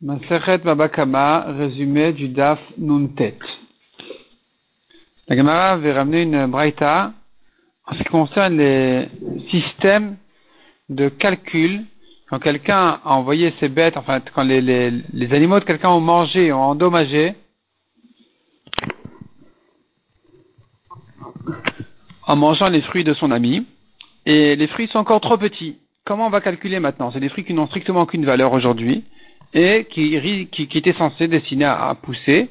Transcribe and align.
Masechet 0.00 0.58
Babakama, 0.58 1.46
résumé 1.58 2.12
du 2.12 2.28
Daf 2.28 2.60
Nuntet. 2.78 3.36
La 5.26 5.36
Gemara 5.36 5.72
avait 5.72 5.92
ramené 5.92 6.22
une 6.22 6.46
braïta 6.46 7.12
en 7.84 7.94
ce 7.94 7.98
qui 7.98 8.04
concerne 8.04 8.58
les 8.58 9.08
systèmes 9.50 10.16
de 10.88 11.08
calcul 11.08 11.84
quand 12.30 12.38
quelqu'un 12.38 13.00
a 13.04 13.14
envoyé 13.14 13.52
ses 13.58 13.68
bêtes, 13.68 13.96
enfin 13.96 14.20
quand 14.36 14.44
les, 14.44 14.60
les, 14.60 14.92
les 14.92 15.34
animaux 15.34 15.58
de 15.58 15.64
quelqu'un 15.64 15.90
ont 15.90 16.00
mangé, 16.00 16.52
ont 16.52 16.62
endommagé, 16.62 17.34
en 22.24 22.36
mangeant 22.36 22.68
les 22.68 22.82
fruits 22.82 23.02
de 23.02 23.14
son 23.14 23.32
ami, 23.32 23.66
et 24.26 24.54
les 24.54 24.68
fruits 24.68 24.86
sont 24.86 24.98
encore 25.00 25.20
trop 25.20 25.38
petits. 25.38 25.76
Comment 26.04 26.28
on 26.28 26.30
va 26.30 26.40
calculer 26.40 26.78
maintenant? 26.78 27.10
C'est 27.10 27.18
des 27.18 27.30
fruits 27.30 27.44
qui 27.44 27.52
n'ont 27.52 27.66
strictement 27.66 28.02
aucune 28.02 28.24
valeur 28.24 28.52
aujourd'hui 28.52 29.02
et 29.54 29.86
qui, 29.90 30.14
était 30.74 30.92
censé 30.94 31.28
destiné 31.28 31.64
à, 31.64 31.96
pousser 32.00 32.50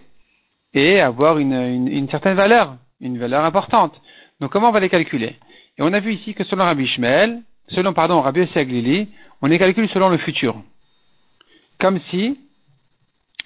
et 0.73 0.99
avoir 0.99 1.37
une, 1.37 2.07
certaine 2.09 2.35
valeur, 2.35 2.75
une 2.99 3.17
valeur 3.17 3.45
importante. 3.45 3.99
Donc 4.39 4.51
comment 4.51 4.69
on 4.69 4.73
va 4.73 4.79
les 4.79 4.89
calculer? 4.89 5.35
Et 5.77 5.81
on 5.81 5.93
a 5.93 5.99
vu 5.99 6.13
ici 6.13 6.33
que 6.33 6.43
selon 6.43 6.65
Rabbi 6.65 6.87
Shmuel, 6.87 7.41
selon 7.69 7.93
pardon 7.93 8.21
Rabbi 8.21 8.47
Aglili, 8.55 9.07
on 9.41 9.47
les 9.47 9.59
calcule 9.59 9.89
selon 9.89 10.09
le 10.09 10.17
futur, 10.17 10.55
comme 11.79 11.99
si 12.09 12.39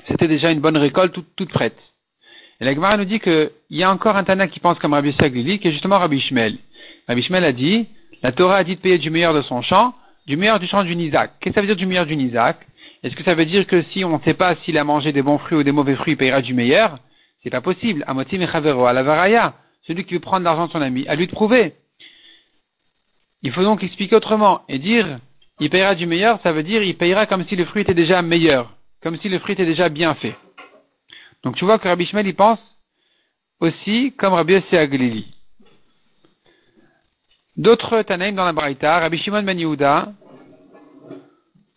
c'était 0.07 0.27
déjà 0.27 0.51
une 0.51 0.61
bonne 0.61 0.77
récolte 0.77 1.17
toute, 1.35 1.51
prête. 1.51 1.77
Et 2.59 2.65
la 2.65 2.73
Gemara 2.73 2.97
nous 2.97 3.05
dit 3.05 3.19
qu'il 3.19 3.51
y 3.69 3.83
a 3.83 3.91
encore 3.91 4.15
un 4.15 4.23
Tana 4.23 4.47
qui 4.47 4.59
pense 4.59 4.79
comme 4.79 4.93
Rabbi 4.93 5.15
Aglili, 5.19 5.59
qui 5.59 5.67
est 5.67 5.71
justement 5.71 5.99
Rabbi 5.99 6.21
Shmuel. 6.21 6.57
Rabbi 7.07 7.21
Shmuel 7.23 7.43
a 7.43 7.51
dit, 7.51 7.87
la 8.23 8.31
Torah 8.31 8.57
a 8.57 8.63
dit 8.63 8.75
de 8.75 8.81
payer 8.81 8.97
du 8.97 9.09
meilleur 9.09 9.33
de 9.33 9.41
son 9.41 9.61
champ, 9.61 9.93
du 10.27 10.37
meilleur 10.37 10.59
du 10.59 10.67
champ 10.67 10.83
du 10.83 10.95
Nizak. 10.95 11.31
Qu'est-ce 11.39 11.53
que 11.53 11.55
ça 11.55 11.61
veut 11.61 11.67
dire 11.67 11.75
du 11.75 11.85
meilleur 11.85 12.05
du 12.05 12.15
Nizak? 12.15 12.57
Est-ce 13.03 13.15
que 13.15 13.23
ça 13.23 13.33
veut 13.33 13.45
dire 13.45 13.65
que 13.65 13.81
si 13.91 14.03
on 14.05 14.17
ne 14.17 14.23
sait 14.23 14.35
pas 14.35 14.55
s'il 14.57 14.77
a 14.77 14.83
mangé 14.83 15.11
des 15.11 15.23
bons 15.23 15.39
fruits 15.39 15.57
ou 15.57 15.63
des 15.63 15.71
mauvais 15.71 15.95
fruits, 15.95 16.13
il 16.13 16.17
payera 16.17 16.41
du 16.41 16.53
meilleur? 16.53 16.99
C'est 17.41 17.49
pas 17.49 17.61
possible. 17.61 18.03
Amotim 18.07 18.45
chavero, 18.47 18.85
à 18.85 19.53
celui 19.87 20.05
qui 20.05 20.13
veut 20.13 20.19
prendre 20.19 20.43
l'argent 20.43 20.67
de 20.67 20.71
son 20.71 20.81
ami, 20.81 21.07
à 21.07 21.15
lui 21.15 21.25
de 21.25 21.31
prouver. 21.31 21.73
Il 23.41 23.51
faut 23.51 23.63
donc 23.63 23.83
expliquer 23.83 24.15
autrement 24.15 24.61
et 24.69 24.77
dire 24.77 25.19
il 25.59 25.69
payera 25.71 25.95
du 25.95 26.05
meilleur, 26.05 26.39
ça 26.43 26.51
veut 26.51 26.63
dire 26.63 26.83
il 26.83 26.95
payera 26.95 27.25
comme 27.25 27.45
si 27.45 27.55
le 27.55 27.65
fruit 27.65 27.81
était 27.81 27.95
déjà 27.95 28.21
meilleur, 28.21 28.75
comme 29.01 29.17
si 29.17 29.29
le 29.29 29.39
fruit 29.39 29.53
était 29.53 29.65
déjà 29.65 29.89
bien 29.89 30.13
fait. 30.15 30.35
Donc 31.43 31.55
tu 31.55 31.65
vois 31.65 31.79
que 31.79 31.87
Rabbi 31.87 32.05
Shmuel 32.05 32.27
il 32.27 32.35
pense 32.35 32.59
aussi 33.59 34.13
comme 34.17 34.33
Rabbi 34.33 34.61
Aglili. 34.71 35.25
D'autres 37.57 38.03
Tanaïm 38.03 38.35
dans 38.35 38.45
la 38.45 38.53
Baraita, 38.53 38.99
Rabbi 38.99 39.17
Shimon 39.17 39.43
Ben 39.43 39.57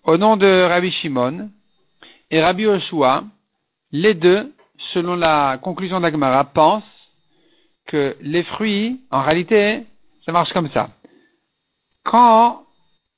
au 0.05 0.17
nom 0.17 0.37
de 0.37 0.65
Rabbi 0.69 0.91
Shimon 0.93 1.51
et 2.31 2.43
Rabbi 2.43 2.67
Oshua, 2.67 3.25
les 3.93 4.15
deux, 4.15 4.53
selon 4.93 5.17
la 5.17 5.59
conclusion 5.63 6.01
d'Agmara, 6.01 6.45
pensent 6.45 6.85
que 7.87 8.17
les 8.21 8.43
fruits, 8.43 9.01
en 9.11 9.23
réalité, 9.23 9.85
ça 10.25 10.33
marche 10.33 10.53
comme 10.53 10.71
ça. 10.71 10.91
Quand 12.05 12.65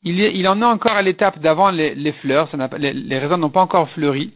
il, 0.02 0.20
il 0.20 0.46
en 0.48 0.60
est 0.60 0.64
encore 0.64 0.92
à 0.92 1.02
l'étape 1.02 1.40
d'avant 1.40 1.70
les, 1.70 2.12
fleurs, 2.20 2.48
les, 2.78 2.92
les 2.92 3.18
raisins 3.18 3.36
n'ont 3.36 3.50
pas 3.50 3.62
encore 3.62 3.90
fleuri, 3.90 4.32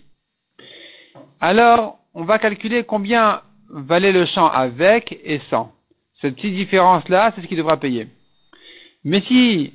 alors 1.41 1.98
on 2.15 2.25
va 2.25 2.39
calculer 2.39 2.84
combien 2.84 3.43
valait 3.71 4.12
le 4.12 4.27
champ 4.27 4.48
avec 4.48 5.19
et 5.25 5.41
sans. 5.51 5.73
Cette 6.21 6.34
petite 6.34 6.55
différence-là, 6.55 7.33
c'est 7.34 7.43
ce 7.43 7.47
qu'il 7.47 7.56
devra 7.56 7.77
payer. 7.77 8.09
Mais 9.05 9.21
si 9.23 9.73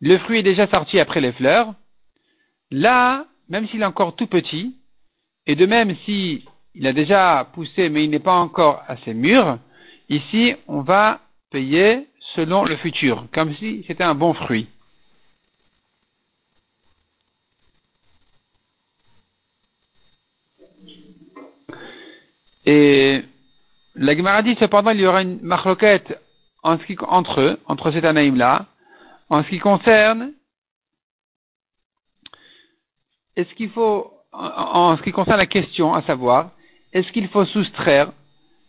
le 0.00 0.18
fruit 0.18 0.38
est 0.38 0.44
déjà 0.44 0.66
sorti 0.68 1.00
après 1.00 1.20
les 1.20 1.32
fleurs, 1.32 1.74
Là, 2.72 3.26
même 3.50 3.68
s'il 3.68 3.82
est 3.82 3.84
encore 3.84 4.16
tout 4.16 4.26
petit, 4.26 4.74
et 5.46 5.56
de 5.56 5.66
même 5.66 5.94
s'il 6.06 6.42
a 6.84 6.94
déjà 6.94 7.46
poussé 7.52 7.90
mais 7.90 8.04
il 8.04 8.10
n'est 8.10 8.18
pas 8.18 8.32
encore 8.34 8.82
assez 8.88 9.12
mûr, 9.12 9.58
ici 10.08 10.54
on 10.68 10.80
va 10.80 11.20
payer 11.50 12.08
selon 12.34 12.64
le 12.64 12.76
futur, 12.76 13.26
comme 13.34 13.54
si 13.56 13.84
c'était 13.86 14.04
un 14.04 14.14
bon 14.14 14.32
fruit. 14.32 14.68
Et 22.64 23.22
la 23.96 24.16
Gemara 24.16 24.42
cependant 24.58 24.92
il 24.92 25.00
y 25.00 25.06
aura 25.06 25.20
une 25.20 25.42
marloquette 25.42 26.18
entre 26.62 27.40
eux, 27.42 27.60
entre 27.66 27.90
cet 27.90 28.04
anaïm-là, 28.04 28.64
en 29.28 29.42
ce 29.42 29.48
qui 29.50 29.58
concerne 29.58 30.32
est-ce 33.36 33.52
qu'il 33.54 33.70
faut, 33.70 34.10
en, 34.32 34.96
ce 34.96 35.02
qui 35.02 35.12
concerne 35.12 35.38
la 35.38 35.46
question, 35.46 35.94
à 35.94 36.02
savoir, 36.02 36.50
est-ce 36.92 37.10
qu'il 37.12 37.28
faut 37.28 37.44
soustraire 37.46 38.12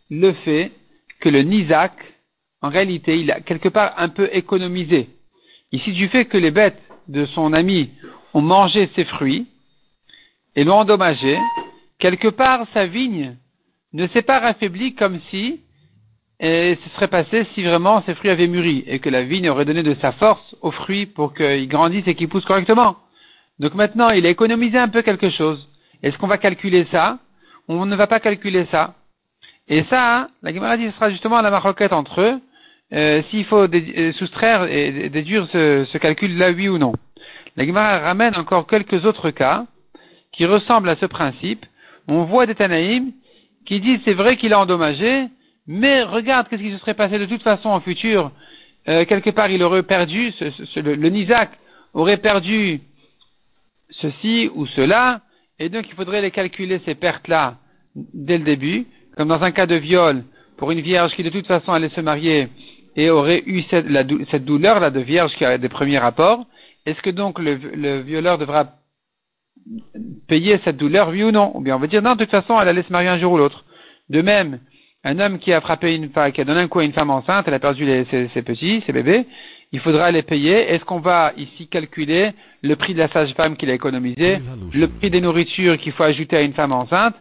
le 0.10 0.34
fait 0.34 0.72
que 1.20 1.30
le 1.30 1.42
Nizak, 1.42 1.94
en 2.62 2.70
réalité, 2.70 3.20
il 3.20 3.32
a 3.32 3.42
quelque 3.42 3.70
part 3.70 3.94
un 3.98 4.10
peu 4.10 4.30
économisé. 4.32 5.10
Ici, 5.72 5.92
du 5.92 6.08
fait 6.08 6.26
que 6.26 6.38
les 6.38 6.52
bêtes 6.52 6.82
de 7.08 7.26
son 7.28 7.52
ami 7.54 7.90
ont 8.34 8.42
mangé 8.42 8.90
ses 8.96 9.06
fruits 9.06 9.48
et 10.56 10.64
l'ont 10.64 10.80
endommagé, 10.80 11.38
quelque 12.00 12.28
part, 12.28 12.66
sa 12.74 12.86
vigne 12.86 13.36
ne 13.94 14.08
s'est 14.08 14.22
pas 14.22 14.40
raffaiblie 14.40 14.96
comme 14.96 15.20
si 15.30 15.62
et 16.40 16.78
ce 16.84 16.90
serait 16.96 17.08
passé 17.08 17.46
si 17.54 17.64
vraiment 17.64 18.04
ses 18.06 18.16
fruits 18.16 18.30
avaient 18.30 18.48
mûri 18.48 18.84
et 18.88 19.00
que 19.00 19.10
la 19.10 19.24
vigne 19.24 19.50
aurait 19.50 19.66
donné 19.66 19.84
de 19.84 19.96
sa 20.02 20.12
force 20.14 20.56
aux 20.62 20.72
fruits 20.72 21.06
pour 21.06 21.34
qu'ils 21.34 21.70
grandissent 21.70 22.08
et 22.08 22.16
qu'ils 22.16 22.28
poussent 22.28 22.46
correctement. 22.46 22.98
Donc 23.60 23.76
maintenant, 23.76 24.10
il 24.10 24.26
a 24.26 24.30
économisé 24.30 24.78
un 24.78 24.90
peu 24.90 25.02
quelque 25.02 25.30
chose. 25.30 25.68
Est-ce 26.02 26.18
qu'on 26.18 26.28
va 26.28 26.38
calculer 26.38 26.88
ça? 26.92 27.20
On 27.68 27.86
ne 27.86 27.96
va 27.96 28.08
pas 28.08 28.20
calculer 28.20 28.68
ça? 28.72 28.96
Et 29.70 29.84
ça, 29.90 30.18
hein, 30.18 30.28
la 30.42 30.54
Gemara 30.54 30.76
dit, 30.78 30.88
ce 30.88 30.92
sera 30.92 31.10
justement 31.10 31.42
la 31.42 31.50
maroquette 31.50 31.94
entre 31.94 32.22
eux, 32.22 32.42
euh, 32.94 33.22
s'il 33.30 33.46
faut 33.46 33.68
euh, 33.68 34.12
soustraire 34.14 34.66
et 34.66 35.10
déduire 35.10 35.48
ce, 35.52 35.98
calcul-là, 35.98 36.52
oui 36.52 36.68
ou 36.68 36.78
non. 36.78 36.94
La 37.56 37.66
Gemara 37.66 38.00
ramène 38.00 38.36
encore 38.36 38.68
quelques 38.68 39.06
autres 39.06 39.32
cas 39.32 39.66
qui 40.34 40.46
ressemblent 40.46 40.90
à 40.90 40.98
ce 40.98 41.06
principe. 41.06 41.66
On 42.08 42.24
voit 42.24 42.46
des 42.46 42.56
Tanaïm 42.56 43.12
qui 43.66 43.80
disent 43.80 44.02
c'est 44.04 44.14
vrai 44.14 44.36
qu'il 44.36 44.52
a 44.52 44.60
endommagé, 44.60 45.28
mais 45.68 46.04
regarde 46.04 46.50
qu'est-ce 46.50 46.62
qui 46.62 46.72
se 46.72 46.80
serait 46.80 46.96
passé 46.96 47.18
de 47.18 47.26
toute 47.26 47.44
façon 47.44 47.70
en 47.70 47.80
futur. 47.80 48.32
Euh, 48.90 49.06
quelque 49.06 49.30
part, 49.30 49.50
il 49.50 49.64
aurait 49.64 49.84
perdu, 49.84 50.34
le, 50.42 50.96
le 50.96 51.10
Nizak 51.10 51.52
aurait 51.94 52.18
perdu 52.18 52.82
ceci 54.02 54.50
ou 54.54 54.66
cela, 54.68 55.22
et 55.60 55.70
donc 55.70 55.88
il 55.88 55.96
faudrait 55.96 56.22
les 56.22 56.32
calculer 56.32 56.82
ces 56.86 56.96
pertes-là 56.96 57.58
dès 57.96 58.38
le 58.38 58.44
début, 58.44 58.88
comme 59.16 59.28
dans 59.28 59.42
un 59.44 59.52
cas 59.52 59.66
de 59.66 59.76
viol, 59.76 60.24
pour 60.58 60.72
une 60.72 60.82
vierge 60.82 61.14
qui 61.16 61.24
de 61.24 61.30
toute 61.30 61.48
façon 61.48 61.72
allait 61.74 61.90
se 61.90 62.02
marier 62.02 62.48
et 62.96 63.10
aurait 63.10 63.44
eu 63.46 63.64
cette, 63.70 64.46
douleur-là 64.46 64.90
de 64.90 65.00
vierge 65.00 65.34
qui 65.34 65.46
a 65.46 65.58
des 65.58 65.70
premiers 65.70 65.98
rapports, 65.98 66.46
est-ce 66.86 67.02
que 67.02 67.10
donc 67.10 67.40
le, 67.40 67.56
le, 67.56 68.02
violeur 68.02 68.38
devra 68.38 68.74
payer 70.28 70.60
cette 70.64 70.78
douleur, 70.78 71.10
oui 71.10 71.24
ou 71.24 71.32
non? 71.32 71.52
Ou 71.56 71.62
bien 71.62 71.76
on 71.76 71.80
va 71.80 71.88
dire 71.88 72.02
non, 72.02 72.16
de 72.16 72.26
toute 72.26 72.32
façon 72.32 72.60
elle 72.60 72.68
allait 72.68 72.84
se 72.84 72.92
marier 72.92 73.10
un 73.10 73.20
jour 73.20 73.34
ou 73.34 73.38
l'autre. 73.38 73.64
De 74.10 74.22
même, 74.22 74.60
un 75.04 75.20
homme 75.20 75.40
qui 75.40 75.54
a 75.54 75.62
frappé 75.62 75.96
une 75.96 76.10
femme, 76.10 76.32
qui 76.32 76.42
a 76.42 76.46
donné 76.46 76.62
un 76.62 76.68
coup 76.68 76.80
à 76.80 76.84
une 76.84 76.94
femme 76.94 77.10
enceinte, 77.10 77.48
elle 77.48 77.54
a 77.54 77.60
perdu 77.60 77.86
ses 78.10 78.42
petits, 78.42 78.84
ses 78.86 78.94
bébés, 78.94 79.26
il 79.74 79.80
faudra 79.80 80.12
les 80.12 80.22
payer. 80.22 80.72
Est-ce 80.72 80.86
qu'on 80.86 81.00
va 81.00 81.34
ici 81.36 81.68
calculer 81.68 82.32
le 82.62 82.76
prix 82.76 82.94
de 82.94 83.00
la 83.00 83.10
sage-femme 83.10 83.58
qu'il 83.58 83.70
a 83.72 83.74
économisé, 83.74 84.40
le 84.72 84.88
prix 84.88 85.10
des 85.10 85.20
nourritures 85.20 85.78
qu'il 85.78 85.92
faut 85.92 86.04
ajouter 86.04 86.38
à 86.38 86.42
une 86.42 86.54
femme 86.54 86.72
enceinte, 86.72 87.16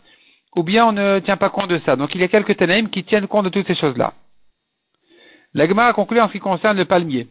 ou 0.55 0.63
bien 0.63 0.87
on 0.87 0.93
ne 0.93 1.19
tient 1.21 1.39
pas 1.39 1.49
compte 1.49 1.71
de 1.71 1.81
ça? 1.85 1.97
Donc 1.97 2.15
il 2.15 2.21
y 2.21 2.25
a 2.25 2.29
quelques 2.29 2.57
ténèbres 2.57 2.91
qui 2.91 3.05
tiennent 3.05 3.27
compte 3.27 3.47
de 3.47 3.51
toutes 3.51 3.67
ces 3.67 3.75
choses-là. 3.75 4.13
La 5.55 5.67
Gemara 5.67 5.89
a 5.89 5.93
conclu 5.95 6.21
en 6.21 6.29
ce 6.29 6.33
qui 6.33 6.41
concerne 6.41 6.77
le 6.77 6.85
palmier. 6.85 7.27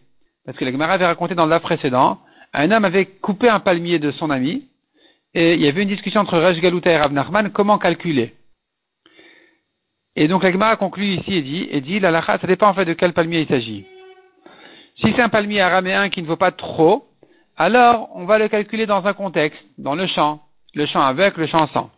Parce 0.45 0.57
que 0.57 0.65
la 0.65 0.71
Gemara 0.71 0.93
avait 0.93 1.05
raconté 1.05 1.35
dans 1.35 1.45
le 1.45 1.59
précédent, 1.59 2.19
un 2.53 2.71
homme 2.71 2.85
avait 2.85 3.05
coupé 3.05 3.47
un 3.47 3.59
palmier 3.59 3.99
de 3.99 4.11
son 4.11 4.31
ami, 4.31 4.67
et 5.35 5.53
il 5.53 5.61
y 5.61 5.67
avait 5.67 5.83
une 5.83 5.89
discussion 5.89 6.21
entre 6.21 6.37
Rej 6.37 6.59
Galuta 6.59 6.91
et 6.91 6.97
Rav 6.97 7.13
Nachman, 7.13 7.51
comment 7.51 7.77
calculer? 7.77 8.33
Et 10.15 10.27
donc 10.27 10.41
la 10.43 10.51
Gemara 10.51 10.71
a 10.71 10.75
conclu 10.77 11.05
ici 11.05 11.35
et 11.35 11.41
dit, 11.43 11.67
et 11.71 11.79
dit, 11.79 11.99
la 11.99 12.21
ça 12.25 12.39
dépend 12.47 12.69
en 12.69 12.73
fait 12.73 12.85
de 12.85 12.93
quel 12.93 13.13
palmier 13.13 13.41
il 13.41 13.47
s'agit. 13.47 13.85
Si 15.01 15.13
c'est 15.15 15.21
un 15.21 15.29
palmier 15.29 15.61
araméen 15.61 16.09
qui 16.09 16.21
ne 16.21 16.27
vaut 16.27 16.35
pas 16.35 16.51
trop, 16.51 17.05
alors 17.57 18.09
on 18.15 18.25
va 18.25 18.37
le 18.37 18.47
calculer 18.47 18.85
dans 18.85 19.05
un 19.05 19.13
contexte, 19.13 19.61
dans 19.77 19.95
le 19.95 20.05
champ, 20.07 20.41
le 20.75 20.85
champ 20.85 21.01
avec, 21.01 21.37
le 21.37 21.47
champ 21.47 21.67
sans. 21.73 21.89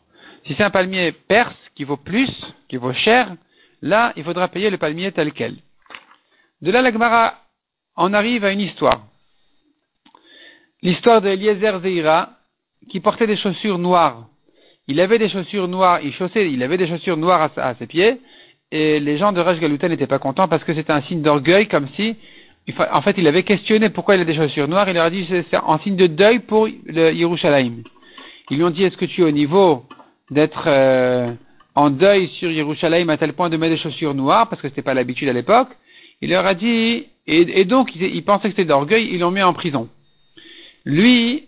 Si 0.45 0.55
c'est 0.55 0.63
un 0.63 0.69
palmier 0.69 1.11
perse 1.11 1.55
qui 1.75 1.83
vaut 1.83 1.97
plus, 1.97 2.29
qui 2.69 2.77
vaut 2.77 2.93
cher, 2.93 3.35
là, 3.81 4.13
il 4.15 4.23
faudra 4.23 4.47
payer 4.47 4.69
le 4.69 4.77
palmier 4.77 5.11
tel 5.11 5.33
quel. 5.33 5.55
De 6.61 6.71
là, 6.71 6.81
l'Agmara 6.81 7.35
en 7.95 8.13
arrive 8.13 8.45
à 8.45 8.51
une 8.51 8.61
histoire. 8.61 9.03
L'histoire 10.81 11.21
de 11.21 11.29
Eliezer 11.29 11.79
Zeira, 11.81 12.29
qui 12.89 12.99
portait 12.99 13.27
des 13.27 13.37
chaussures 13.37 13.79
noires. 13.79 14.27
Il 14.87 14.99
avait 14.99 15.19
des 15.19 15.29
chaussures 15.29 15.67
noires, 15.67 15.99
il 16.01 16.13
chaussait, 16.13 16.51
il 16.51 16.61
avait 16.63 16.77
des 16.77 16.87
chaussures 16.87 17.17
noires 17.17 17.51
à, 17.55 17.75
ses 17.75 17.87
pieds, 17.87 18.19
et 18.71 18.99
les 18.99 19.17
gens 19.17 19.31
de 19.31 19.39
Raj 19.39 19.59
Galuta 19.59 19.87
n'étaient 19.87 20.07
pas 20.07 20.19
contents 20.19 20.47
parce 20.47 20.63
que 20.63 20.73
c'était 20.73 20.91
un 20.91 21.01
signe 21.03 21.21
d'orgueil, 21.21 21.67
comme 21.67 21.87
si 21.95 22.15
en 22.91 23.01
fait, 23.01 23.15
il 23.17 23.27
avait 23.27 23.43
questionné 23.43 23.89
pourquoi 23.89 24.15
il 24.15 24.21
a 24.21 24.25
des 24.25 24.35
chaussures 24.35 24.67
noires. 24.67 24.87
Il 24.87 24.93
leur 24.93 25.05
a 25.05 25.09
dit 25.09 25.27
c'est 25.29 25.57
en 25.57 25.79
signe 25.79 25.95
de 25.95 26.07
deuil 26.07 26.39
pour 26.39 26.67
le 26.67 27.11
Yerushalayim. 27.11 27.83
Ils 28.49 28.57
lui 28.57 28.63
ont 28.63 28.69
dit, 28.69 28.83
est-ce 28.83 28.97
que 28.97 29.05
tu 29.05 29.21
es 29.21 29.23
au 29.23 29.31
niveau 29.31 29.83
d'être 30.29 30.63
euh, 30.67 31.33
en 31.75 31.89
deuil 31.89 32.29
sur 32.39 32.51
Yerushalayim 32.51 33.09
à 33.09 33.17
tel 33.17 33.33
point 33.33 33.49
de 33.49 33.57
mettre 33.57 33.75
des 33.75 33.81
chaussures 33.81 34.13
noires, 34.13 34.49
parce 34.49 34.61
que 34.61 34.69
c'était 34.69 34.81
pas 34.81 34.93
l'habitude 34.93 35.29
à 35.29 35.33
l'époque? 35.33 35.69
Il 36.21 36.29
leur 36.29 36.45
a 36.45 36.53
dit, 36.53 37.05
et, 37.27 37.65
donc 37.65 37.95
ils, 37.95 38.23
pensaient 38.23 38.49
que 38.49 38.55
c'était 38.55 38.65
d'orgueil, 38.65 39.09
ils 39.11 39.19
l'ont 39.19 39.31
mis 39.31 39.41
en 39.41 39.53
prison. 39.53 39.89
Lui 40.85 41.47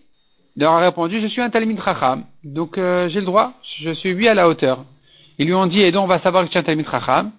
leur 0.58 0.74
a 0.74 0.80
répondu, 0.80 1.22
je 1.22 1.28
suis 1.28 1.42
un 1.42 1.50
Talmud 1.50 1.80
Racham, 1.80 2.24
donc 2.44 2.78
euh, 2.78 3.10
j'ai 3.10 3.20
le 3.20 3.26
droit, 3.26 3.54
je 3.82 3.92
suis 3.92 4.14
lui 4.14 4.28
à 4.28 4.34
la 4.34 4.48
hauteur. 4.48 4.86
Ils 5.38 5.48
lui 5.48 5.54
ont 5.54 5.68
dit, 5.68 5.82
et 5.82 5.92
donc 5.92 6.06
on 6.06 6.08
va 6.08 6.20
savoir 6.20 6.46
que 6.46 6.50
tu 6.50 6.58
es 6.58 6.62
un 6.62 6.64
Talmud 6.64 6.88
Racham. 6.88 7.32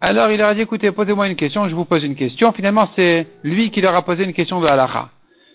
Alors 0.00 0.30
il 0.30 0.38
leur 0.38 0.48
a 0.48 0.54
dit, 0.54 0.60
écoutez, 0.60 0.92
posez-moi 0.92 1.28
une 1.28 1.36
question, 1.36 1.68
je 1.68 1.74
vous 1.74 1.86
pose 1.86 2.04
une 2.04 2.16
question. 2.16 2.52
Finalement, 2.52 2.90
c'est 2.96 3.26
lui 3.42 3.70
qui 3.70 3.80
leur 3.80 3.94
a 3.94 4.02
posé 4.02 4.24
une 4.24 4.34
question 4.34 4.60
de 4.60 4.66
halakha. 4.66 5.10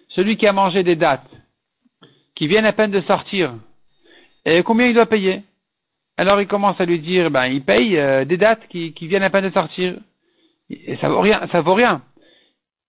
Celui 0.09 0.35
qui 0.37 0.47
a 0.47 0.53
mangé 0.53 0.83
des 0.83 0.95
dates, 0.95 1.29
qui 2.35 2.47
viennent 2.47 2.65
à 2.65 2.73
peine 2.73 2.91
de 2.91 3.01
sortir, 3.01 3.53
et 4.45 4.63
combien 4.63 4.87
il 4.87 4.93
doit 4.93 5.05
payer? 5.05 5.43
Alors 6.17 6.41
il 6.41 6.47
commence 6.47 6.79
à 6.81 6.85
lui 6.85 6.99
dire, 6.99 7.29
ben 7.29 7.45
il 7.45 7.63
paye 7.63 7.97
euh, 7.97 8.25
des 8.25 8.37
dates 8.37 8.67
qui, 8.69 8.93
qui, 8.93 9.07
viennent 9.07 9.23
à 9.23 9.29
peine 9.29 9.45
de 9.45 9.53
sortir. 9.53 9.95
Et 10.69 10.97
ça 10.97 11.09
vaut 11.09 11.21
rien, 11.21 11.47
ça 11.51 11.61
vaut 11.61 11.73
rien. 11.73 12.01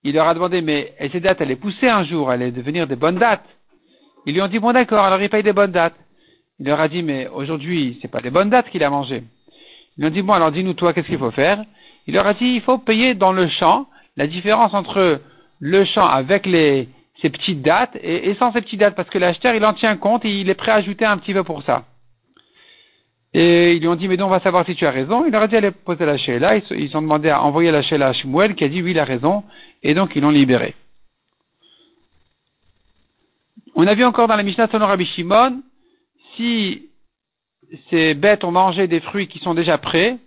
Il 0.04 0.14
leur 0.14 0.26
a 0.26 0.34
demandé, 0.34 0.62
mais 0.62 0.94
ces 1.12 1.20
dates, 1.20 1.40
elles 1.40 1.56
pousser 1.56 1.88
un 1.88 2.04
jour, 2.04 2.32
elles 2.32 2.42
allaient 2.42 2.50
devenir 2.50 2.86
des 2.86 2.96
bonnes 2.96 3.18
dates? 3.18 3.46
Ils 4.26 4.34
lui 4.34 4.42
ont 4.42 4.48
dit, 4.48 4.58
bon 4.58 4.72
d'accord, 4.72 5.04
alors 5.04 5.20
il 5.20 5.28
paye 5.28 5.42
des 5.42 5.52
bonnes 5.52 5.72
dates. 5.72 5.96
Il 6.58 6.66
leur 6.66 6.80
a 6.80 6.88
dit, 6.88 7.02
mais 7.02 7.28
aujourd'hui, 7.28 7.98
c'est 8.00 8.10
pas 8.10 8.20
des 8.20 8.30
bonnes 8.30 8.50
dates 8.50 8.70
qu'il 8.70 8.82
a 8.84 8.90
mangé. 8.90 9.22
Ils 9.98 10.06
ont 10.06 10.10
dit, 10.10 10.22
bon 10.22 10.32
alors 10.32 10.52
dis-nous 10.52 10.74
toi, 10.74 10.92
qu'est-ce 10.92 11.06
qu'il 11.06 11.18
faut 11.18 11.30
faire? 11.30 11.62
Il 12.06 12.14
leur 12.14 12.26
a 12.26 12.34
dit, 12.34 12.46
il 12.46 12.60
faut 12.62 12.78
payer 12.78 13.14
dans 13.14 13.32
le 13.32 13.48
champ 13.48 13.86
la 14.16 14.26
différence 14.26 14.74
entre 14.74 15.20
le 15.60 15.84
champ 15.84 16.06
avec 16.06 16.46
les, 16.46 16.88
ces 17.20 17.30
petites 17.30 17.62
dates 17.62 17.96
et, 18.02 18.34
sans 18.34 18.52
ces 18.52 18.60
petites 18.60 18.80
dates, 18.80 18.96
parce 18.96 19.08
que 19.08 19.18
l'acheteur, 19.18 19.54
il 19.54 19.64
en 19.64 19.74
tient 19.74 19.96
compte 19.96 20.24
et 20.24 20.40
il 20.40 20.50
est 20.50 20.54
prêt 20.54 20.72
à 20.72 20.76
ajouter 20.76 21.04
un 21.04 21.18
petit 21.18 21.32
peu 21.32 21.44
pour 21.44 21.62
ça. 21.62 21.84
Et 23.34 23.74
ils 23.74 23.80
lui 23.80 23.88
ont 23.88 23.94
dit, 23.94 24.08
mais 24.08 24.18
donc 24.18 24.26
on 24.26 24.30
va 24.30 24.40
savoir 24.40 24.66
si 24.66 24.74
tu 24.74 24.84
as 24.86 24.90
raison. 24.90 25.24
Il 25.24 25.32
leur 25.32 25.42
a 25.42 25.46
dit, 25.46 25.56
allez 25.56 25.70
poser 25.70 26.04
la 26.04 26.18
Sheila. 26.18 26.56
Ils, 26.56 26.64
ils 26.72 26.96
ont 26.96 27.00
demandé 27.00 27.30
à 27.30 27.42
envoyer 27.42 27.70
la 27.70 27.80
Sheila 27.82 28.08
à 28.08 28.12
Shmuel, 28.12 28.54
qui 28.54 28.64
a 28.64 28.68
dit, 28.68 28.82
oui, 28.82 28.90
il 28.90 28.98
a 28.98 29.04
raison. 29.04 29.44
Et 29.82 29.94
donc, 29.94 30.12
ils 30.14 30.22
l'ont 30.22 30.30
libéré. 30.30 30.74
On 33.74 33.86
a 33.86 33.94
vu 33.94 34.04
encore 34.04 34.28
dans 34.28 34.36
la 34.36 34.42
Mishnah 34.42 34.68
Sonor 34.68 34.88
Rabbi 34.88 35.06
Shimon, 35.06 35.62
si 36.36 36.90
ces 37.90 38.14
bêtes 38.14 38.44
ont 38.44 38.50
mangé 38.50 38.86
des 38.86 39.00
fruits 39.00 39.28
qui 39.28 39.38
sont 39.38 39.54
déjà 39.54 39.78
prêts, 39.78 40.18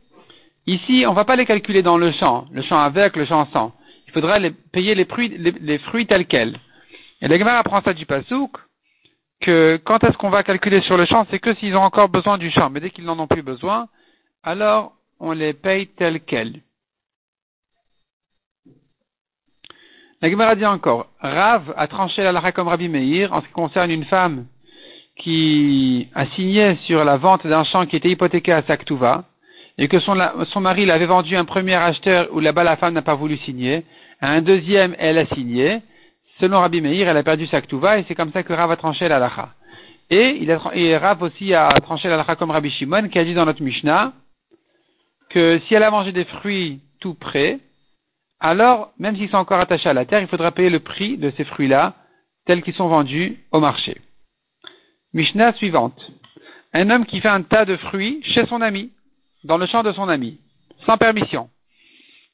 ici, 0.68 1.06
on 1.08 1.12
ne 1.12 1.16
va 1.16 1.26
pas 1.26 1.36
les 1.36 1.46
calculer 1.46 1.84
dans 1.84 1.98
le 1.98 2.12
champ, 2.14 2.46
le 2.52 2.62
champ 2.62 2.80
avec, 2.80 3.16
le 3.16 3.26
champ 3.26 3.48
sans. 3.52 3.74
Il 4.08 4.14
faudra 4.14 4.40
les, 4.40 4.52
payer 4.52 4.96
les 4.96 5.06
fruits, 5.06 6.08
tels 6.08 6.26
quels. 6.26 6.60
Et 7.22 7.28
la 7.28 7.38
Gemara 7.38 7.60
apprend 7.60 7.82
ça 7.82 7.94
du 7.94 8.06
Pasouk, 8.06 8.52
que 9.42 9.80
quand 9.84 10.04
est-ce 10.04 10.18
qu'on 10.18 10.30
va 10.30 10.44
calculer 10.44 10.82
sur 10.82 10.98
le 10.98 11.06
champ, 11.06 11.28
c'est 11.30 11.40
que 11.40 11.54
s'ils 11.56 11.76
ont 11.76 11.82
encore 11.84 12.10
besoin 12.10 12.38
du 12.38 12.50
champ. 12.52 12.70
Mais 12.70 12.80
dès 12.80 12.90
qu'ils 12.90 13.06
n'en 13.06 13.20
ont 13.20 13.28
plus 13.28 13.44
besoin, 13.44 13.88
alors 14.44 14.94
on 15.20 15.32
les 15.32 15.54
paye 15.54 15.88
tels 15.88 16.22
quels. 16.22 16.62
La 20.22 20.30
Gemara 20.30 20.56
dit 20.56 20.66
encore, 20.66 21.08
Rav 21.20 21.74
a 21.78 21.88
tranché 21.88 22.24
la 22.24 22.32
lara 22.32 22.52
comme 22.52 22.68
Rabbi 22.68 22.90
Meir 22.90 23.34
en 23.34 23.42
ce 23.42 23.48
qui 23.48 23.54
concerne 23.54 23.92
une 23.92 24.06
femme 24.06 24.48
qui 25.18 26.08
a 26.14 26.26
signé 26.28 26.76
sur 26.86 27.04
la 27.06 27.18
vente 27.18 27.48
d'un 27.48 27.64
champ 27.64 27.86
qui 27.86 27.96
était 27.96 28.10
hypothéqué 28.10 28.52
à 28.52 28.64
Saktuva 28.64 29.24
et 29.78 29.88
que 29.88 30.00
son, 30.00 30.16
mari 30.62 30.86
l'avait 30.86 31.06
vendu 31.06 31.36
à 31.36 31.40
un 31.40 31.46
premier 31.46 31.76
acheteur 31.76 32.28
où 32.32 32.40
là-bas 32.40 32.64
la 32.64 32.78
femme 32.78 32.94
n'a 32.94 33.02
pas 33.02 33.16
voulu 33.16 33.38
signer, 33.38 33.84
à 34.22 34.32
un 34.32 34.42
deuxième 34.42 34.96
elle 35.00 35.18
a 35.18 35.26
signé, 35.28 35.82
selon 36.40 36.60
Rabbi 36.60 36.82
Meir, 36.82 37.08
elle 37.08 37.18
a 37.18 37.24
perdu 37.24 37.48
sa 37.48 37.60
et 37.60 38.06
c'est 38.08 38.16
comme 38.16 38.32
ça 38.32 38.44
que 38.44 38.54
Rav 38.54 38.72
a 38.72 38.78
tranché 38.78 39.08
la 39.08 39.20
lacha. 39.20 39.50
Et, 40.10 40.48
Rav 40.98 41.22
aussi 41.24 41.54
a 41.54 41.70
tranché 41.82 42.08
la 42.08 42.18
lacha 42.18 42.36
comme 42.36 42.52
Rabbi 42.52 42.70
Shimon 42.72 43.10
qui 43.10 43.20
a 43.20 43.24
dit 43.24 43.34
dans 43.34 43.46
notre 43.46 43.64
Mishnah 43.64 44.14
que 45.30 45.60
si 45.68 45.74
elle 45.74 45.84
a 45.84 45.92
mangé 45.92 46.12
des 46.12 46.26
fruits 46.26 46.82
tout 47.00 47.16
près, 47.16 47.60
alors, 48.40 48.92
même 49.00 49.16
s'ils 49.16 49.30
sont 49.30 49.38
encore 49.38 49.60
attachés 49.60 49.90
à 49.90 49.94
la 49.94 50.06
terre, 50.06 50.22
il 50.22 50.28
faudra 50.28 50.52
payer 50.52 50.70
le 50.70 50.80
prix 50.80 51.18
de 51.18 51.32
ces 51.38 51.46
fruits-là, 51.46 51.94
tels 52.46 52.62
qu'ils 52.62 52.74
sont 52.74 52.88
vendus 52.88 53.40
au 53.52 53.60
marché. 53.60 53.98
Mishnah 55.16 55.54
suivante. 55.54 56.00
Un 56.74 56.92
homme 56.92 57.08
qui 57.08 57.22
fait 57.22 57.30
un 57.30 57.42
tas 57.42 57.66
de 57.66 57.78
fruits 57.78 58.22
chez 58.24 58.46
son 58.46 58.62
ami, 58.62 58.92
dans 59.44 59.58
le 59.58 59.66
champ 59.66 59.82
de 59.82 59.92
son 59.94 60.08
ami, 60.10 60.40
sans 60.86 60.98
permission. 60.98 61.50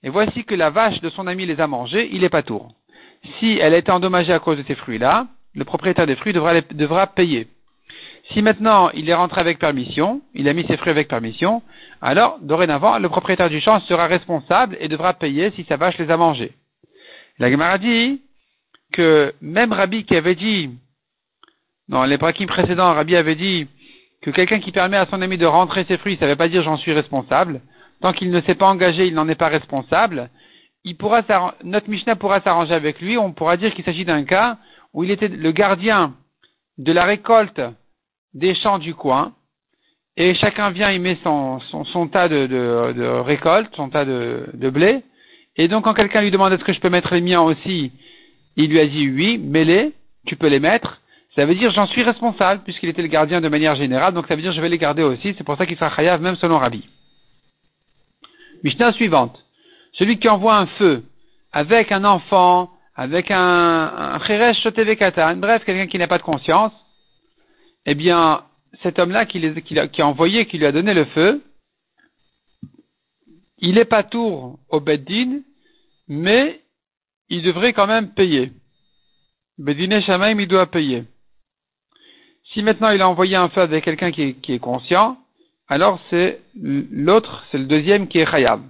Et 0.04 0.10
voici 0.10 0.44
que 0.44 0.56
la 0.56 0.69
vache 0.69 1.00
de 1.00 1.10
son 1.12 1.28
ami 1.28 1.45
les 1.45 1.62
a 1.62 1.68
mangés, 1.68 2.10
il 2.12 2.25
est 2.25 2.30
pas 2.30 2.44
tour 2.44 2.74
si 3.39 3.57
elle 3.60 3.74
a 3.74 3.78
été 3.78 3.92
endommagée 3.92 4.33
à 4.33 4.39
cause 4.39 4.57
de 4.57 4.63
ces 4.63 4.75
fruits-là, 4.75 5.28
le 5.54 5.66
propriétaire 5.66 6.07
des 6.07 6.16
fruits 6.16 6.33
devra, 6.33 6.62
devra 6.62 7.07
payer. 7.07 7.48
Si 8.31 8.42
maintenant 8.42 8.89
il 8.92 9.10
est 9.10 9.13
rentré 9.13 9.42
avec 9.42 9.60
permission, 9.60 10.22
il 10.34 10.48
a 10.48 10.54
mis 10.54 10.66
ses 10.66 10.77
fruits 10.77 10.92
avec 10.92 11.07
permission, 11.07 11.62
alors 12.01 12.39
dorénavant 12.42 12.98
le 12.98 13.10
propriétaire 13.10 13.50
du 13.50 13.60
champ 13.60 13.80
sera 13.81 14.07
responsable 14.07 14.77
et 14.80 14.88
devra 14.88 15.13
payer 15.13 15.51
si 15.51 15.66
sa 15.66 15.77
vache 15.77 15.98
les 15.98 16.10
a 16.10 16.18
mangés. 16.18 16.54
La 17.39 17.51
Gemara 17.51 17.77
dit 17.77 18.22
que 18.94 19.34
même 19.42 19.74
Rabbi 19.74 20.06
qui 20.06 20.16
avait 20.16 20.36
dit, 20.36 20.69
dans 21.91 22.03
les 22.05 22.17
braquis 22.17 22.47
précédents, 22.47 22.93
Rabbi 22.93 23.15
avait 23.15 23.35
dit 23.35 23.67
que 24.23 24.31
quelqu'un 24.31 24.59
qui 24.59 24.71
permet 24.71 24.97
à 24.97 25.05
son 25.05 25.21
ami 25.21 25.38
de 25.38 25.45
rentrer 25.45 25.83
ses 25.83 25.97
fruits, 25.97 26.17
ça 26.17 26.25
ne 26.25 26.31
veut 26.31 26.38
pas 26.38 26.49
dire 26.49 26.63
j'en 26.63 26.77
suis 26.77 26.93
responsable. 26.93 27.61
Tant 28.01 28.13
qu'il 28.13 28.31
ne 28.31 28.41
s'est 28.41 28.55
pas 28.55 28.65
engagé, 28.65 29.05
il 29.05 29.13
n'en 29.13 29.29
est 29.29 29.35
pas 29.35 29.49
responsable 29.49 30.31
notre 31.63 31.89
Mishnah 31.89 32.15
pourra 32.15 32.41
s'arranger 32.41 32.73
avec 32.73 32.99
lui. 33.01 33.17
On 33.17 33.33
pourra 33.33 33.57
dire 33.57 33.73
qu'il 33.73 33.85
s'agit 33.85 34.05
d'un 34.05 34.23
cas 34.23 34.57
où 34.93 35.03
il 35.03 35.11
était 35.11 35.27
le 35.27 35.51
gardien 35.51 36.15
de 36.77 36.91
la 36.91 37.05
récolte 37.05 37.61
des 38.33 38.55
champs 38.55 38.79
du 38.79 38.93
coin, 38.93 39.33
et 40.17 40.33
chacun 40.35 40.71
vient, 40.71 40.91
il 40.91 41.01
met 41.01 41.17
son, 41.23 41.59
tas 42.11 42.27
de, 42.27 42.47
de, 42.47 43.05
récolte, 43.21 43.73
son 43.75 43.89
tas 43.89 44.05
de, 44.05 44.49
de 44.53 44.69
blé, 44.69 45.03
et 45.55 45.67
donc 45.67 45.83
quand 45.83 45.93
quelqu'un 45.93 46.21
lui 46.21 46.31
demande 46.31 46.51
est-ce 46.53 46.63
que 46.63 46.73
je 46.73 46.79
peux 46.79 46.89
mettre 46.89 47.13
les 47.13 47.21
miens 47.21 47.41
aussi, 47.41 47.91
il 48.57 48.69
lui 48.69 48.79
a 48.79 48.88
dit 48.88 49.09
oui, 49.09 49.38
mets-les, 49.38 49.93
tu 50.25 50.35
peux 50.35 50.47
les 50.47 50.59
mettre. 50.59 51.01
Ça 51.36 51.45
veut 51.45 51.56
dire 51.56 51.72
j'en 51.72 51.88
suis 51.88 52.04
responsable 52.04 52.63
puisqu'il 52.63 52.89
était 52.89 53.01
le 53.01 53.07
gardien 53.07 53.42
de 53.42 53.48
manière 53.48 53.75
générale, 53.75 54.13
donc 54.13 54.28
ça 54.28 54.36
veut 54.36 54.42
dire 54.42 54.51
je 54.51 54.62
vais 54.62 54.69
les 54.69 54.78
garder 54.78 55.04
aussi. 55.04 55.33
C'est 55.38 55.44
pour 55.44 55.57
ça 55.57 55.66
qu'il 55.66 55.78
sera 55.78 55.95
chayav 55.95 56.22
même 56.22 56.36
selon 56.36 56.57
Rabbi. 56.57 56.88
Mishnah 58.63 58.94
suivante. 58.94 59.38
Celui 59.94 60.19
qui 60.19 60.30
envoie 60.30 60.56
un 60.57 60.68
feu 60.68 61.04
avec 61.51 61.92
un 61.92 62.06
enfant, 62.06 62.72
avec 62.95 63.31
un, 63.31 64.18
un 64.18 65.36
bref, 65.36 65.63
quelqu'un 65.66 65.88
qui 65.88 65.98
n'a 65.98 66.07
pas 66.07 66.18
de 66.18 66.24
conscience, 66.24 66.72
eh 67.86 67.95
bien, 67.95 68.44
cet 68.84 69.00
homme-là 69.00 69.25
qui, 69.25 69.42
qui, 69.63 69.80
a, 69.80 70.08
envoyé, 70.08 70.46
qui 70.46 70.58
lui 70.58 70.65
a 70.65 70.72
donné 70.72 70.94
le 70.94 71.05
feu, 71.05 71.44
il 73.58 73.77
est 73.77 73.86
pas 73.86 74.03
tour 74.03 74.60
au 74.70 74.79
Beddin, 74.79 75.41
mais 76.08 76.62
il 77.29 77.44
devrait 77.44 77.74
quand 77.74 77.88
même 77.88 78.13
payer. 78.13 78.51
Beddin 79.58 79.91
et 79.91 80.01
Shamaim, 80.01 80.39
il 80.39 80.48
doit 80.48 80.70
payer. 80.70 81.03
Si 82.53 82.63
maintenant 82.63 82.89
il 82.89 83.01
a 83.01 83.08
envoyé 83.08 83.36
un 83.36 83.50
feu 83.50 83.62
avec 83.62 83.84
quelqu'un 83.84 84.12
qui, 84.12 84.36
est 84.48 84.60
conscient, 84.60 85.17
alors 85.67 86.00
c'est 86.10 86.41
l'autre, 86.55 87.46
c'est 87.51 87.58
le 87.58 87.65
deuxième 87.65 88.08
qui 88.08 88.20
est 88.20 88.29
Khayab 88.29 88.62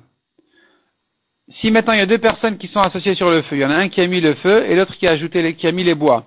si 1.60 1.72
maintenant 1.72 1.94
il 1.94 2.00
y 2.00 2.04
a 2.04 2.06
deux 2.06 2.18
personnes 2.18 2.58
qui 2.58 2.68
sont 2.68 2.80
associées 2.80 3.16
sur 3.16 3.30
le 3.30 3.42
feu, 3.44 3.58
il 3.58 3.62
y 3.62 3.66
en 3.66 3.72
a 3.72 3.76
un 3.76 3.90
qui 3.90 4.02
a 4.02 4.08
mis 4.08 4.22
le 4.22 4.36
feu 4.36 4.66
et 4.70 4.76
l'autre 4.76 4.96
qui 4.98 5.08
a 5.08 5.12
ajouté 5.12 5.42
les, 5.42 5.56
qui 5.56 5.68
a 5.68 5.72
mis 5.72 5.84
les 5.84 5.96
bois, 5.96 6.26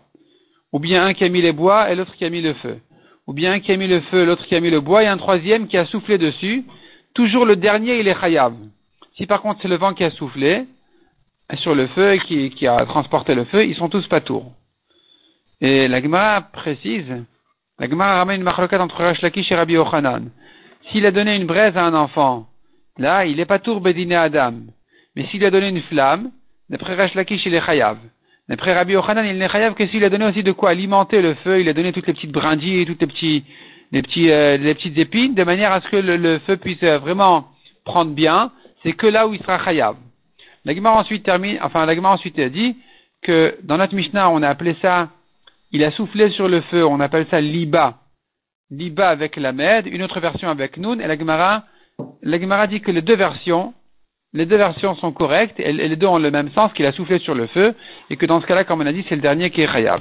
ou 0.73 0.78
bien 0.78 1.04
un 1.04 1.14
qui 1.14 1.25
a 1.25 1.28
mis 1.28 1.40
les 1.40 1.52
bois 1.52 1.90
et 1.90 1.94
l'autre 1.94 2.14
qui 2.16 2.25
a 2.25 2.30
mis 2.30 2.42
le 2.42 2.54
feu, 2.54 2.78
ou 3.26 3.32
bien 3.32 3.52
un 3.52 3.61
qui 3.61 3.73
a 3.73 3.76
mis 3.76 3.87
le 3.87 4.00
feu, 4.02 4.25
l'autre 4.25 4.46
qui 4.46 4.54
a 4.54 4.61
mis 4.61 4.70
le 4.70 4.80
bois 4.80 5.02
et 5.02 5.06
un 5.06 5.16
troisième 5.16 5.66
qui 5.68 5.76
a 5.76 5.87
soufflé 5.87 6.18
dessus, 6.18 6.64
toujours 7.14 7.46
le 7.46 7.56
dernier 7.56 7.99
il 8.00 8.08
est 8.08 8.20
khayab. 8.20 8.54
Si 9.16 9.26
par 9.26 9.40
contre 9.40 9.62
c'est 9.62 9.68
le 9.68 9.76
vent 9.76 9.94
qui 9.94 10.04
a 10.04 10.11
soufflé 10.11 10.66
sur 11.54 11.75
le 11.75 11.87
feu 11.88 12.14
et 12.14 12.18
qui, 12.20 12.50
qui 12.50 12.66
a 12.66 12.76
transporté 12.76 13.34
le 13.34 13.44
feu, 13.44 13.64
ils 13.64 13.76
sont 13.76 13.88
tous 13.88 14.06
pas 14.08 14.20
tours. 14.20 14.52
Et 15.61 15.88
la 15.88 16.02
Gemara 16.02 16.42
précise, 16.42 17.25
la 17.78 17.88
Gemara 17.88 18.19
ramène 18.19 18.37
une 18.37 18.45
machlokat 18.45 18.81
entre 18.81 19.02
Rash 19.02 19.21
Lakish 19.21 19.50
et 19.50 19.57
Rabbi 19.57 19.76
Ochanan. 19.76 20.31
S'il 20.90 21.04
a 21.07 21.11
donné 21.11 21.35
une 21.35 21.47
braise 21.47 21.76
à 21.76 21.85
un 21.85 21.95
enfant, 21.95 22.47
là 22.99 23.26
il 23.26 23.40
est 23.40 23.47
pas 23.47 23.59
tour 23.59 23.81
bédiné 23.81 24.14
Adam. 24.14 24.54
Mais 25.16 25.26
s'il 25.26 25.45
a 25.45 25.50
donné 25.50 25.69
une 25.69 25.83
flamme, 25.83 26.31
d'après 26.71 26.95
Rash 26.95 27.14
Lakish, 27.14 27.45
il 27.47 27.54
est 27.54 27.64
chayav. 27.64 27.99
D'après 28.49 28.75
Rabbi 28.75 28.93
Yochanan, 28.93 29.26
il 29.26 29.38
n'est 29.38 29.49
chayav 29.49 29.75
que 29.75 29.87
s'il 29.88 30.04
a 30.04 30.11
donné 30.11 30.26
aussi 30.26 30.43
de 30.43 30.52
quoi 30.52 30.71
alimenter 30.71 31.21
le 31.21 31.35
feu, 31.35 31.61
il 31.61 31.69
a 31.69 31.73
donné 31.73 31.93
toutes 31.93 32.07
les 32.07 32.12
petites 32.12 32.33
brindilles, 32.33 32.87
toutes 32.87 33.00
les 33.00 33.07
petits, 33.07 33.45
les 33.90 34.02
petits, 34.02 34.31
euh, 34.31 34.57
les 34.57 34.75
petites 34.75 34.99
épines, 34.99 35.35
de 35.35 35.43
manière 35.45 35.73
à 35.73 35.81
ce 35.81 35.88
que 35.88 35.97
le, 35.97 36.38
feu 36.40 36.57
puisse 36.57 36.83
euh, 36.83 36.99
vraiment 36.99 37.49
prendre 37.85 38.12
bien. 38.12 38.52
C'est 38.83 38.93
que 38.93 39.07
là 39.07 39.26
où 39.26 39.35
il 39.35 39.40
sera 39.40 39.64
chayav. 39.64 39.97
La 40.64 40.75
ensuite 40.93 41.25
termine, 41.25 41.59
enfin, 41.62 41.87
la 41.87 41.95
ensuite 42.09 42.38
a 42.38 42.49
dit 42.49 42.76
que 43.23 43.57
dans 43.62 43.78
notre 43.78 43.95
Mishnah, 43.95 44.31
on 44.31 44.43
a 44.43 44.49
appelé 44.49 44.76
ça, 44.81 45.09
il 45.75 45.83
a 45.83 45.90
soufflé 45.90 46.31
sur 46.31 46.49
le 46.49 46.61
feu, 46.61 46.87
on 46.87 47.00
appelle 47.00 47.26
ça 47.33 47.40
liba. 47.40 47.99
Liba 48.71 49.09
avec 49.09 49.35
la 49.37 49.52
med, 49.52 49.88
une 49.88 50.04
autre 50.04 50.21
version 50.21 50.49
avec 50.49 50.76
nun, 50.76 51.00
et 51.00 51.09
la 51.09 51.19
Gemara, 51.19 51.64
la 52.23 52.40
Gemara 52.40 52.69
dit 52.69 52.81
que 52.81 52.93
les 52.93 53.02
deux 53.02 53.16
versions, 53.16 53.75
les 54.33 54.47
deux 54.47 54.57
versions 54.57 54.95
sont 54.95 55.11
correctes 55.11 55.59
et 55.59 55.73
les 55.73 55.97
deux 55.97 56.07
ont 56.07 56.19
le 56.19 56.31
même 56.31 56.50
sens 56.52 56.73
qu'il 56.75 56.87
a 56.87 56.93
soufflé 56.93 57.19
sur 57.19 57.35
le 57.35 57.49
feu 57.49 57.75
et 58.09 58.16
que 58.16 58.25
dans 58.25 58.40
ce 58.40 58.47
cas-là, 58.47 58.62
comme 58.62 58.83
on 58.83 58.87
a 58.87 58.93
dit, 58.93 59.04
c'est 59.09 59.16
le 59.16 59.21
dernier 59.21 59.50
qui 59.50 59.62
est 59.62 59.66
khayab. 59.66 60.00